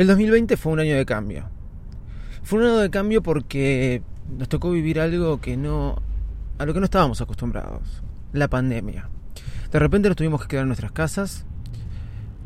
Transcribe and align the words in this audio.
El 0.00 0.06
2020 0.06 0.56
fue 0.56 0.72
un 0.72 0.80
año 0.80 0.96
de 0.96 1.04
cambio. 1.04 1.44
Fue 2.42 2.58
un 2.58 2.64
año 2.64 2.78
de 2.78 2.88
cambio 2.88 3.22
porque 3.22 4.02
nos 4.34 4.48
tocó 4.48 4.70
vivir 4.70 4.98
algo 4.98 5.42
que 5.42 5.58
no 5.58 6.00
a 6.56 6.64
lo 6.64 6.72
que 6.72 6.80
no 6.80 6.86
estábamos 6.86 7.20
acostumbrados, 7.20 8.02
la 8.32 8.48
pandemia. 8.48 9.10
De 9.70 9.78
repente 9.78 10.08
nos 10.08 10.16
tuvimos 10.16 10.40
que 10.40 10.48
quedar 10.48 10.62
en 10.62 10.68
nuestras 10.68 10.92
casas, 10.92 11.44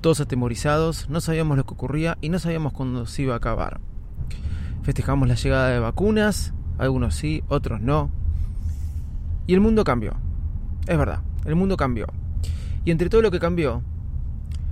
todos 0.00 0.18
atemorizados, 0.18 1.08
no 1.08 1.20
sabíamos 1.20 1.56
lo 1.56 1.64
que 1.64 1.74
ocurría 1.74 2.18
y 2.20 2.28
no 2.28 2.40
sabíamos 2.40 2.72
cuándo 2.72 3.06
se 3.06 3.22
iba 3.22 3.34
a 3.34 3.36
acabar. 3.36 3.78
Festejamos 4.82 5.28
la 5.28 5.36
llegada 5.36 5.68
de 5.68 5.78
vacunas, 5.78 6.52
algunos 6.76 7.14
sí, 7.14 7.44
otros 7.46 7.80
no. 7.80 8.10
Y 9.46 9.54
el 9.54 9.60
mundo 9.60 9.84
cambió. 9.84 10.16
Es 10.88 10.98
verdad, 10.98 11.22
el 11.44 11.54
mundo 11.54 11.76
cambió. 11.76 12.06
Y 12.84 12.90
entre 12.90 13.08
todo 13.08 13.22
lo 13.22 13.30
que 13.30 13.38
cambió, 13.38 13.84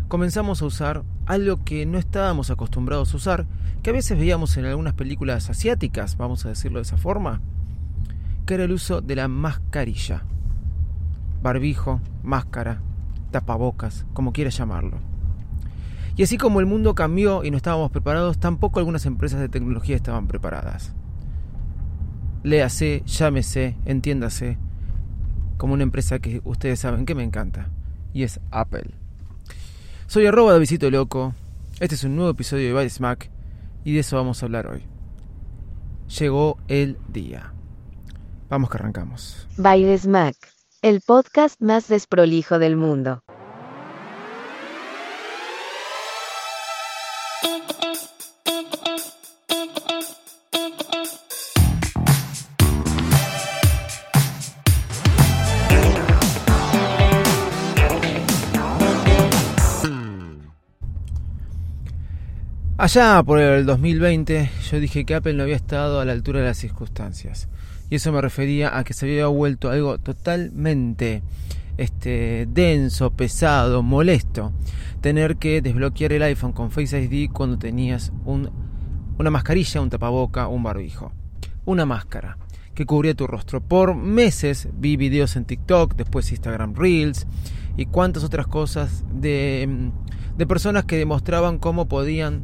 comenzamos 0.09 0.63
a 0.63 0.65
usar 0.65 1.05
algo 1.27 1.65
que 1.65 1.87
no 1.87 1.99
estábamos 1.99 2.51
acostumbrados 2.51 3.13
a 3.13 3.17
usar, 3.17 3.47
que 3.83 3.91
a 3.91 3.93
veces 3.93 4.19
veíamos 4.19 4.57
en 4.57 4.65
algunas 4.65 4.95
películas 4.95 5.51
asiáticas, 5.51 6.17
vamos 6.17 6.45
a 6.45 6.49
decirlo 6.49 6.79
de 6.79 6.83
esa 6.83 6.97
forma, 6.97 7.41
que 8.47 8.55
era 8.55 8.65
el 8.65 8.73
uso 8.73 9.01
de 9.01 9.17
la 9.17 9.29
mascarilla. 9.29 10.25
Barbijo, 11.43 12.01
máscara, 12.23 12.81
tapabocas, 13.31 14.07
como 14.13 14.33
quieras 14.33 14.57
llamarlo. 14.57 14.99
Y 16.17 16.23
así 16.23 16.37
como 16.37 16.61
el 16.61 16.67
mundo 16.67 16.95
cambió 16.95 17.43
y 17.43 17.51
no 17.51 17.57
estábamos 17.57 17.91
preparados, 17.91 18.39
tampoco 18.39 18.79
algunas 18.79 19.07
empresas 19.07 19.41
de 19.41 19.49
tecnología 19.49 19.97
estaban 19.97 20.27
preparadas. 20.27 20.95
Léase, 22.43 23.03
llámese, 23.07 23.77
entiéndase, 23.87 24.59
como 25.57 25.75
una 25.75 25.85
empresa 25.85 26.19
que 26.19 26.41
ustedes 26.45 26.81
saben 26.81 27.07
que 27.07 27.15
me 27.15 27.23
encanta, 27.23 27.69
y 28.13 28.25
es 28.25 28.41
Apple. 28.51 29.02
Soy 30.13 30.27
arroba 30.27 30.53
de 30.53 30.59
Visito 30.59 30.91
Loco. 30.91 31.35
Este 31.81 31.95
es 31.95 32.05
un 32.05 32.17
nuevo 32.17 32.33
episodio 32.33 32.67
de 32.67 32.75
Body 32.75 32.91
Smack 32.91 33.31
y 33.83 33.95
de 33.95 34.01
eso 34.01 34.17
vamos 34.17 34.43
a 34.43 34.45
hablar 34.45 34.67
hoy. 34.67 34.83
Llegó 36.19 36.59
el 36.69 36.99
día. 37.09 37.55
Vamos 38.51 38.69
que 38.69 38.77
arrancamos. 38.77 39.49
By 39.57 39.97
Smack, 39.97 40.37
el 40.83 41.01
podcast 41.01 41.59
más 41.63 41.89
desprolijo 41.89 42.59
del 42.59 42.77
mundo. 42.77 43.25
Allá 62.83 63.23
por 63.23 63.39
el 63.39 63.65
2020 63.65 64.51
yo 64.69 64.81
dije 64.81 65.05
que 65.05 65.15
Apple 65.15 65.35
no 65.35 65.45
había 65.45 65.55
estado 65.55 66.01
a 66.01 66.05
la 66.05 66.11
altura 66.11 66.41
de 66.41 66.47
las 66.47 66.59
circunstancias. 66.59 67.49
Y 67.91 67.95
eso 67.95 68.11
me 68.11 68.21
refería 68.21 68.77
a 68.77 68.83
que 68.83 68.93
se 68.93 69.07
había 69.07 69.29
vuelto 69.29 69.71
algo 69.71 69.99
totalmente 69.99 71.23
este, 71.77 72.49
denso, 72.51 73.13
pesado, 73.13 73.85
molesto. 73.85 74.53
Tener 75.01 75.37
que 75.37 75.63
desbloquear 75.63 76.13
el 76.13 76.25
iPhone 76.25 76.51
con 76.51 76.73
Face 76.73 77.01
ID 77.01 77.31
cuando 77.31 77.57
tenías 77.57 78.11
un, 78.25 78.51
una 79.17 79.31
mascarilla, 79.31 79.81
un 79.81 79.89
tapaboca, 79.89 80.49
un 80.49 80.65
barbijo. 80.65 81.13
Una 81.65 81.87
máscara 81.87 82.37
que 82.75 82.85
cubría 82.85 83.15
tu 83.15 83.29
rostro. 83.29 83.61
Por 83.61 83.95
meses 83.95 84.69
vi 84.75 84.97
videos 84.97 85.37
en 85.37 85.45
TikTok, 85.45 85.95
después 85.95 86.33
Instagram 86.33 86.75
Reels 86.75 87.29
y 87.77 87.87
cuantas 87.87 88.25
otras 88.25 88.49
cosas 88.49 89.05
de, 89.15 89.93
de 90.37 90.47
personas 90.49 90.85
que 90.85 90.99
demostraban 90.99 91.59
cómo 91.59 91.87
podían 91.87 92.43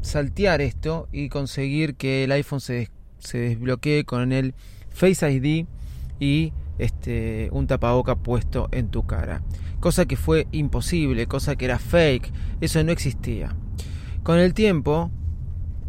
saltear 0.00 0.60
esto 0.60 1.08
y 1.12 1.28
conseguir 1.28 1.96
que 1.96 2.24
el 2.24 2.32
iPhone 2.32 2.60
se, 2.60 2.90
se 3.18 3.38
desbloquee 3.38 4.04
con 4.04 4.32
el 4.32 4.54
Face 4.90 5.30
ID 5.30 5.66
y 6.20 6.52
este, 6.78 7.48
un 7.52 7.66
tapaboca 7.66 8.16
puesto 8.16 8.68
en 8.72 8.88
tu 8.88 9.06
cara. 9.06 9.42
Cosa 9.80 10.06
que 10.06 10.16
fue 10.16 10.46
imposible, 10.52 11.26
cosa 11.26 11.56
que 11.56 11.66
era 11.66 11.78
fake, 11.78 12.32
eso 12.60 12.82
no 12.82 12.92
existía. 12.92 13.54
Con 14.22 14.38
el 14.38 14.54
tiempo, 14.54 15.10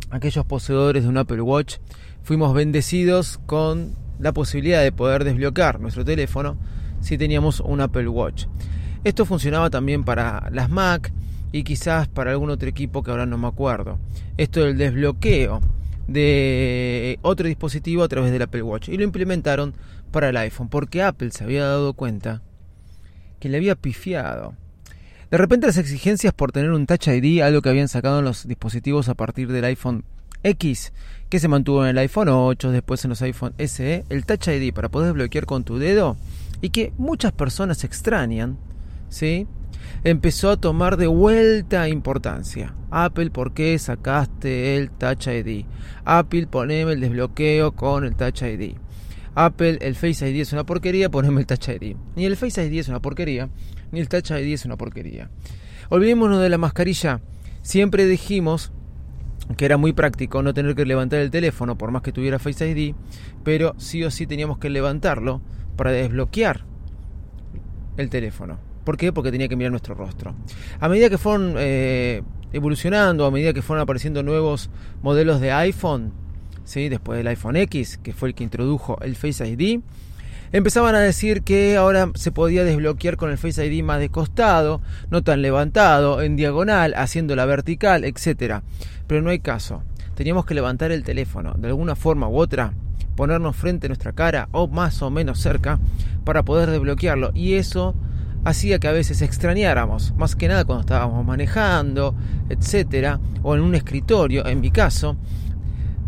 aquellos 0.09 0.45
poseedores 0.45 1.03
de 1.03 1.09
un 1.09 1.18
Apple 1.18 1.41
Watch 1.41 1.77
fuimos 2.23 2.53
bendecidos 2.53 3.39
con 3.45 3.95
la 4.19 4.33
posibilidad 4.33 4.83
de 4.83 4.91
poder 4.91 5.23
desbloquear 5.23 5.79
nuestro 5.79 6.03
teléfono 6.03 6.57
si 7.00 7.18
teníamos 7.18 7.59
un 7.62 7.81
Apple 7.81 8.07
Watch. 8.07 8.45
Esto 9.03 9.25
funcionaba 9.25 9.69
también 9.69 10.03
para 10.03 10.50
las 10.51 10.69
Mac, 10.69 11.12
y 11.51 11.63
quizás 11.63 12.07
para 12.07 12.31
algún 12.31 12.49
otro 12.49 12.69
equipo 12.69 13.03
que 13.03 13.11
ahora 13.11 13.25
no 13.25 13.37
me 13.37 13.47
acuerdo. 13.47 13.97
Esto 14.37 14.61
del 14.61 14.77
desbloqueo 14.77 15.61
de 16.07 17.19
otro 17.21 17.47
dispositivo 17.47 18.03
a 18.03 18.07
través 18.07 18.31
del 18.31 18.41
Apple 18.41 18.63
Watch 18.63 18.89
y 18.89 18.97
lo 18.97 19.03
implementaron 19.03 19.73
para 20.11 20.29
el 20.29 20.37
iPhone 20.37 20.69
porque 20.69 21.03
Apple 21.03 21.31
se 21.31 21.43
había 21.43 21.65
dado 21.65 21.93
cuenta 21.93 22.41
que 23.39 23.49
le 23.49 23.57
había 23.57 23.75
pifiado. 23.75 24.55
De 25.31 25.37
repente 25.37 25.67
las 25.67 25.77
exigencias 25.77 26.33
por 26.33 26.51
tener 26.51 26.71
un 26.71 26.87
Touch 26.87 27.07
ID, 27.07 27.41
algo 27.41 27.61
que 27.61 27.69
habían 27.69 27.87
sacado 27.87 28.19
en 28.19 28.25
los 28.25 28.47
dispositivos 28.47 29.09
a 29.09 29.13
partir 29.13 29.51
del 29.51 29.65
iPhone 29.65 30.03
X, 30.41 30.91
que 31.29 31.39
se 31.39 31.47
mantuvo 31.47 31.83
en 31.83 31.91
el 31.91 31.97
iPhone 31.99 32.29
8, 32.29 32.71
después 32.71 33.03
en 33.03 33.09
los 33.09 33.21
iPhone 33.21 33.53
SE, 33.59 34.05
el 34.09 34.25
Touch 34.25 34.47
ID 34.47 34.73
para 34.73 34.89
poder 34.89 35.09
desbloquear 35.09 35.45
con 35.45 35.63
tu 35.63 35.77
dedo 35.77 36.17
y 36.61 36.69
que 36.69 36.91
muchas 36.97 37.31
personas 37.31 37.83
extrañan, 37.83 38.57
¿sí? 39.09 39.45
Empezó 40.03 40.51
a 40.51 40.57
tomar 40.57 40.97
de 40.97 41.07
vuelta 41.07 41.87
importancia. 41.89 42.75
Apple, 42.91 43.31
¿por 43.31 43.53
qué 43.53 43.77
sacaste 43.77 44.77
el 44.77 44.91
Touch 44.91 45.27
ID? 45.27 45.65
Apple, 46.05 46.47
poneme 46.47 46.93
el 46.93 47.01
desbloqueo 47.01 47.73
con 47.73 48.03
el 48.03 48.15
Touch 48.15 48.41
ID. 48.41 48.75
Apple, 49.35 49.77
el 49.81 49.95
Face 49.95 50.29
ID 50.29 50.41
es 50.41 50.53
una 50.53 50.65
porquería, 50.65 51.09
poneme 51.09 51.41
el 51.41 51.47
Touch 51.47 51.69
ID. 51.69 51.95
Ni 52.15 52.25
el 52.25 52.35
Face 52.35 52.65
ID 52.65 52.79
es 52.79 52.89
una 52.89 53.01
porquería, 53.01 53.49
ni 53.91 53.99
el 53.99 54.09
Touch 54.09 54.31
ID 54.31 54.53
es 54.53 54.65
una 54.65 54.77
porquería. 54.77 55.29
Olvidémonos 55.89 56.41
de 56.41 56.49
la 56.49 56.57
mascarilla. 56.57 57.21
Siempre 57.61 58.05
dijimos 58.05 58.71
que 59.57 59.65
era 59.65 59.77
muy 59.77 59.93
práctico 59.93 60.43
no 60.43 60.53
tener 60.53 60.75
que 60.75 60.85
levantar 60.85 61.19
el 61.19 61.31
teléfono 61.31 61.77
por 61.77 61.91
más 61.91 62.01
que 62.01 62.11
tuviera 62.11 62.39
Face 62.39 62.69
ID, 62.69 62.95
pero 63.43 63.75
sí 63.77 64.03
o 64.03 64.11
sí 64.11 64.27
teníamos 64.27 64.57
que 64.59 64.69
levantarlo 64.69 65.41
para 65.75 65.91
desbloquear 65.91 66.65
el 67.97 68.09
teléfono. 68.09 68.69
¿Por 68.89 68.97
qué? 68.97 69.13
Porque 69.13 69.30
tenía 69.30 69.47
que 69.47 69.56
mirar 69.56 69.69
nuestro 69.69 69.94
rostro. 69.94 70.33
A 70.80 70.89
medida 70.89 71.12
que 71.12 71.19
fueron 71.19 71.53
eh, 71.59 72.24
evolucionando, 72.53 73.24
a 73.24 73.30
medida 73.30 73.53
que 73.53 73.62
fueron 73.62 73.83
apareciendo 73.83 74.24
nuevos 74.24 74.71
modelos 75.03 75.39
de 75.41 75.51
iPhone, 75.51 76.12
¿sí? 76.63 76.89
después 76.89 77.18
del 77.18 77.27
iPhone 77.27 77.56
X, 77.56 78.00
que 78.01 78.13
fue 78.13 78.30
el 78.30 78.33
que 78.33 78.44
introdujo 78.44 78.97
el 79.01 79.15
Face 79.15 79.47
ID, 79.47 79.81
empezaban 80.51 80.95
a 80.95 81.01
decir 81.01 81.44
que 81.44 81.77
ahora 81.77 82.09
se 82.15 82.31
podía 82.31 82.63
desbloquear 82.63 83.15
con 83.15 83.30
el 83.30 83.38
Face 83.38 83.63
ID 83.63 83.83
más 83.83 84.00
de 84.00 84.09
costado, 84.09 84.81
no 85.12 85.21
tan 85.21 85.44
levantado, 85.44 86.24
en 86.24 86.35
diagonal, 86.35 86.95
haciéndola 86.95 87.45
vertical, 87.45 88.03
etc. 88.06 88.63
Pero 89.06 89.21
no 89.21 89.30
hay 89.30 89.38
caso. 89.38 89.83
Teníamos 90.15 90.47
que 90.47 90.56
levantar 90.56 90.92
el 90.92 91.03
teléfono 91.03 91.53
de 91.53 91.68
alguna 91.68 91.95
forma 91.95 92.27
u 92.27 92.38
otra, 92.38 92.74
ponernos 93.15 93.56
frente 93.56 93.85
a 93.85 93.89
nuestra 93.89 94.13
cara 94.13 94.50
o 94.51 94.68
más 94.68 95.03
o 95.03 95.12
menos 95.12 95.39
cerca 95.39 95.77
para 96.24 96.42
poder 96.42 96.71
desbloquearlo. 96.71 97.30
Y 97.35 97.53
eso 97.53 97.94
hacía 98.45 98.80
que 98.80 98.88
a 98.88 98.91
veces 98.91 99.21
extrañáramos, 99.21 100.13
más 100.15 100.36
que 100.36 100.47
nada 100.47 100.65
cuando 100.65 100.81
estábamos 100.81 101.25
manejando, 101.25 102.15
etcétera, 102.50 103.19
o 103.44 103.56
en 103.56 103.62
un 103.62 103.75
escritorio, 103.75 104.45
en 104.45 104.62
mi 104.62 104.71
caso, 104.71 105.18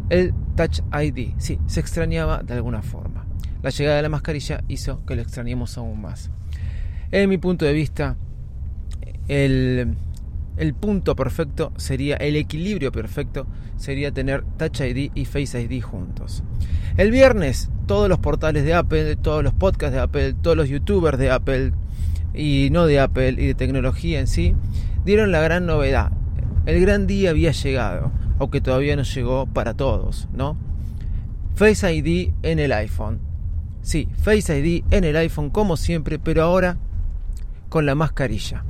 el 0.09 0.33
Touch 0.55 0.81
ID. 0.93 1.33
Sí, 1.37 1.59
se 1.67 1.79
extrañaba 1.79 2.43
de 2.43 2.53
alguna 2.53 2.81
forma. 2.81 3.25
La 3.61 3.69
llegada 3.69 3.97
de 3.97 4.03
la 4.03 4.09
mascarilla 4.09 4.63
hizo 4.67 5.05
que 5.05 5.15
lo 5.15 5.21
extrañemos 5.21 5.77
aún 5.77 6.01
más. 6.01 6.31
En 7.11 7.29
mi 7.29 7.37
punto 7.37 7.65
de 7.65 7.73
vista, 7.73 8.15
el, 9.27 9.95
el 10.57 10.73
punto 10.73 11.15
perfecto 11.15 11.71
sería, 11.77 12.15
el 12.17 12.35
equilibrio 12.35 12.91
perfecto 12.91 13.47
sería 13.77 14.11
tener 14.11 14.43
Touch 14.57 14.81
ID 14.81 15.11
y 15.13 15.25
Face 15.25 15.61
ID 15.61 15.81
juntos. 15.81 16.43
El 16.97 17.11
viernes, 17.11 17.69
todos 17.85 18.09
los 18.09 18.19
portales 18.19 18.63
de 18.63 18.73
Apple, 18.73 19.15
todos 19.15 19.43
los 19.43 19.53
podcasts 19.53 19.93
de 19.93 19.99
Apple, 20.01 20.33
todos 20.41 20.57
los 20.57 20.69
youtubers 20.69 21.17
de 21.17 21.31
Apple, 21.31 21.73
y 22.33 22.69
no 22.71 22.85
de 22.85 22.99
Apple 22.99 23.31
y 23.31 23.47
de 23.47 23.53
tecnología 23.55 24.19
en 24.19 24.27
sí, 24.27 24.55
dieron 25.05 25.31
la 25.31 25.41
gran 25.41 25.65
novedad. 25.65 26.11
El 26.65 26.79
gran 26.81 27.07
día 27.07 27.31
había 27.31 27.51
llegado, 27.51 28.11
aunque 28.39 28.61
todavía 28.61 28.95
no 28.95 29.03
llegó 29.03 29.45
para 29.47 29.73
todos, 29.73 30.27
¿no? 30.33 30.57
Face 31.55 31.93
ID 31.93 32.33
en 32.43 32.59
el 32.59 32.71
iPhone. 32.71 33.19
Sí, 33.81 34.07
Face 34.21 34.57
ID 34.57 34.83
en 34.91 35.03
el 35.03 35.15
iPhone 35.17 35.49
como 35.49 35.75
siempre, 35.75 36.19
pero 36.19 36.43
ahora 36.43 36.77
con 37.69 37.85
la 37.85 37.95
mascarilla. 37.95 38.63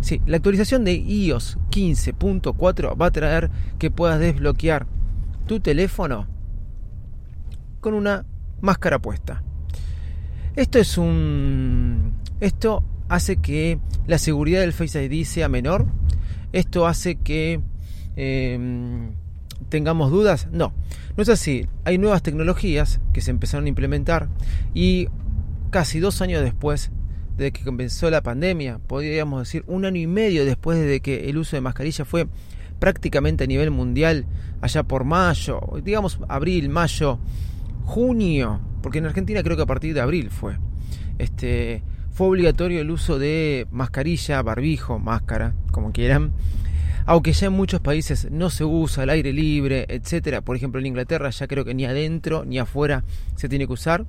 Sí, 0.00 0.20
la 0.26 0.36
actualización 0.36 0.84
de 0.84 0.94
iOS 0.94 1.58
15.4 1.70 3.00
va 3.00 3.06
a 3.06 3.10
traer 3.10 3.50
que 3.78 3.90
puedas 3.90 4.20
desbloquear 4.20 4.86
tu 5.46 5.60
teléfono 5.60 6.26
con 7.80 7.94
una 7.94 8.24
máscara 8.60 8.98
puesta. 8.98 9.42
Esto 10.54 10.78
es 10.78 10.98
un 10.98 12.14
esto 12.40 12.84
hace 13.08 13.36
que 13.36 13.78
la 14.06 14.18
seguridad 14.18 14.60
del 14.60 14.72
Face 14.72 15.02
ID 15.04 15.24
sea 15.24 15.48
menor. 15.48 15.86
Esto 16.52 16.86
hace 16.86 17.16
que 17.16 17.60
em, 18.16 19.12
tengamos 19.68 20.10
dudas. 20.10 20.48
No, 20.52 20.72
no 21.16 21.22
es 21.22 21.28
así. 21.28 21.66
Hay 21.84 21.98
nuevas 21.98 22.22
tecnologías 22.22 23.00
que 23.12 23.20
se 23.20 23.30
empezaron 23.30 23.66
a 23.66 23.68
implementar 23.68 24.28
y 24.74 25.08
casi 25.70 26.00
dos 26.00 26.22
años 26.22 26.42
después 26.42 26.90
de 27.36 27.52
que 27.52 27.64
comenzó 27.64 28.10
la 28.10 28.22
pandemia, 28.22 28.80
podríamos 28.86 29.40
decir 29.40 29.62
un 29.68 29.84
año 29.84 30.00
y 30.00 30.08
medio 30.08 30.44
después 30.44 30.78
de 30.78 31.00
que 31.00 31.30
el 31.30 31.38
uso 31.38 31.56
de 31.56 31.60
mascarilla 31.60 32.04
fue 32.04 32.26
prácticamente 32.80 33.44
a 33.44 33.46
nivel 33.46 33.70
mundial, 33.70 34.26
allá 34.60 34.82
por 34.82 35.04
mayo, 35.04 35.60
digamos 35.84 36.18
abril, 36.28 36.68
mayo, 36.68 37.20
junio, 37.84 38.60
porque 38.82 38.98
en 38.98 39.06
Argentina 39.06 39.42
creo 39.42 39.56
que 39.56 39.62
a 39.62 39.66
partir 39.66 39.94
de 39.94 40.00
abril 40.00 40.30
fue. 40.30 40.58
Este, 41.18 41.82
fue 42.18 42.26
obligatorio 42.26 42.80
el 42.80 42.90
uso 42.90 43.20
de 43.20 43.68
mascarilla, 43.70 44.42
barbijo, 44.42 44.98
máscara, 44.98 45.54
como 45.70 45.92
quieran. 45.92 46.32
Aunque 47.06 47.32
ya 47.32 47.46
en 47.46 47.52
muchos 47.52 47.80
países 47.80 48.28
no 48.32 48.50
se 48.50 48.64
usa 48.64 49.04
al 49.04 49.10
aire 49.10 49.32
libre, 49.32 49.86
etcétera. 49.88 50.40
Por 50.40 50.56
ejemplo, 50.56 50.80
en 50.80 50.86
Inglaterra 50.86 51.30
ya 51.30 51.46
creo 51.46 51.64
que 51.64 51.74
ni 51.74 51.84
adentro 51.84 52.44
ni 52.44 52.58
afuera 52.58 53.04
se 53.36 53.48
tiene 53.48 53.68
que 53.68 53.72
usar. 53.74 54.04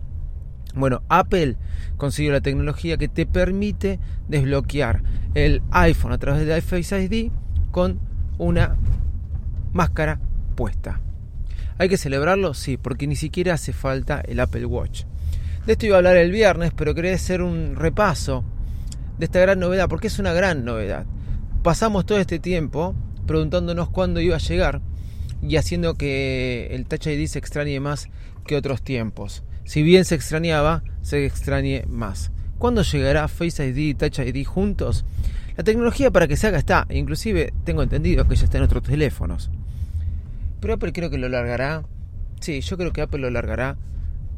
Bueno, 0.74 1.04
Apple 1.08 1.58
consiguió 1.98 2.32
la 2.32 2.42
tecnología 2.42 2.98
que 2.98 3.10
te 3.10 3.28
permite 3.28 4.00
desbloquear 4.28 5.04
el 5.36 5.62
iPhone 5.70 6.12
a 6.12 6.18
través 6.18 6.48
de 6.48 6.62
Face 6.64 7.00
ID 7.00 7.32
con 7.70 8.00
una 8.40 8.76
máscara 9.72 10.20
puesta. 10.56 11.00
¿Hay 11.78 11.90
que 11.90 11.98
celebrarlo? 11.98 12.56
Sí, 12.56 12.78
porque 12.78 13.06
ni 13.06 13.16
siquiera 13.16 13.54
hace 13.54 13.72
falta 13.72 14.20
el 14.22 14.40
Apple 14.40 14.66
Watch. 14.66 15.04
De 15.66 15.74
esto 15.74 15.86
iba 15.86 15.96
a 15.96 16.00
hablar 16.00 16.18
el 16.18 16.32
viernes, 16.32 16.72
pero 16.76 16.96
quería 16.96 17.14
hacer 17.14 17.42
un 17.42 17.76
repaso 17.76 18.44
de 19.18 19.26
esta 19.26 19.40
gran 19.40 19.60
novedad, 19.60 19.88
porque 19.90 20.08
es 20.08 20.18
una 20.20 20.34
gran 20.34 20.66
novedad. 20.66 21.06
Pasamos 21.64 22.06
todo 22.06 22.20
este 22.20 22.40
tiempo 22.40 22.96
preguntándonos 23.28 23.90
cuándo 23.90 24.22
iba 24.22 24.36
a 24.36 24.40
llegar 24.40 24.82
y 25.42 25.58
haciendo 25.58 25.96
que 25.96 26.70
el 26.72 26.86
Touch 26.86 27.08
ID 27.08 27.28
se 27.28 27.40
extrañe 27.40 27.80
más 27.80 28.10
que 28.46 28.56
otros 28.56 28.82
tiempos. 28.82 29.44
Si 29.66 29.84
bien 29.84 30.06
se 30.06 30.16
extrañaba, 30.16 30.84
se 31.02 31.26
extrañe 31.26 31.84
más. 31.88 32.32
¿Cuándo 32.58 32.82
llegará 32.82 33.28
Face 33.28 33.66
ID 33.68 33.78
y 33.78 33.94
Touch 33.94 34.20
ID 34.20 34.46
juntos? 34.46 35.06
La 35.56 35.64
tecnología 35.64 36.10
para 36.10 36.28
que 36.28 36.38
se 36.38 36.48
haga 36.48 36.58
está, 36.58 36.88
inclusive 36.90 37.54
tengo 37.66 37.84
entendido 37.84 38.28
que 38.28 38.36
ya 38.36 38.46
está 38.46 38.58
en 38.58 38.64
otros 38.64 38.84
teléfonos. 38.84 39.52
Pero 40.60 40.74
Apple 40.74 40.94
creo 40.94 41.10
que 41.10 41.18
lo 41.18 41.30
largará. 41.30 41.84
Sí, 42.40 42.62
yo 42.62 42.78
creo 42.78 42.92
que 42.92 43.02
Apple 43.02 43.20
lo 43.20 43.30
largará 43.30 43.78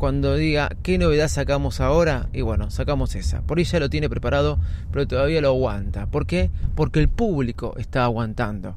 cuando 0.02 0.36
diga 0.36 0.72
qué 0.82 0.98
novedad 0.98 1.28
sacamos 1.28 1.80
ahora, 1.80 2.28
y 2.34 2.42
bueno, 2.42 2.72
sacamos 2.72 3.14
esa. 3.14 3.44
Por 3.44 3.60
ahí 3.60 3.66
ya 3.66 3.80
lo 3.80 3.88
tiene 3.88 4.10
preparado, 4.10 4.58
pero 4.92 5.06
todavía 5.06 5.42
lo 5.42 5.50
aguanta. 5.50 6.08
¿Por 6.08 6.26
qué? 6.26 6.50
Porque 6.74 7.00
el 7.00 7.08
público 7.08 7.76
está 7.78 8.04
aguantando. 8.04 8.74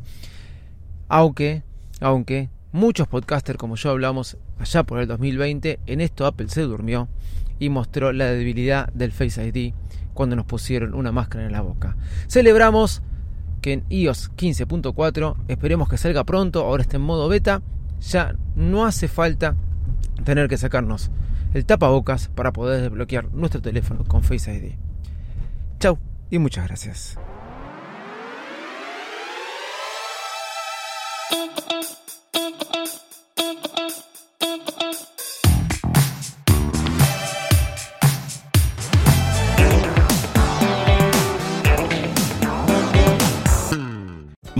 Aunque, 1.09 1.62
aunque 1.99 2.50
muchos 2.73 3.09
podcasters 3.09 3.59
como 3.59 3.76
yo 3.76 3.88
hablamos 3.88 4.37
allá 4.59 4.83
por 4.83 4.99
el 4.99 5.09
2020, 5.09 5.81
en 5.87 6.02
esto 6.02 6.26
Apple 6.26 6.50
se 6.50 6.61
durmió 6.61 7.09
y 7.59 7.71
mostró 7.71 8.12
la 8.12 8.26
debilidad 8.26 8.93
del 8.93 9.11
Face 9.11 9.43
ID 9.47 9.73
cuando 10.12 10.37
nos 10.37 10.45
pusieron 10.45 10.93
una 10.93 11.11
máscara 11.11 11.47
en 11.47 11.52
la 11.52 11.62
boca. 11.62 11.97
Celebramos 12.28 13.00
que 13.62 13.73
en 13.73 13.85
iOS 13.88 14.31
15.4, 14.37 15.37
esperemos 15.49 15.88
que 15.88 15.97
salga 15.97 16.25
pronto, 16.25 16.66
ahora 16.66 16.83
está 16.83 16.99
en 16.99 17.02
modo 17.02 17.31
beta, 17.31 17.62
ya 18.02 18.37
no 18.57 18.85
hace 18.85 19.09
falta 19.09 19.57
tener 20.25 20.49
que 20.49 20.56
sacarnos 20.56 21.11
el 21.52 21.64
tapabocas 21.64 22.28
para 22.28 22.52
poder 22.52 22.82
desbloquear 22.82 23.32
nuestro 23.32 23.62
teléfono 23.62 24.04
con 24.04 24.23
Face 24.23 24.52
ID. 24.52 24.73
Chau 25.78 25.99
y 26.30 26.38
muchas 26.38 26.66
gracias. 26.66 27.18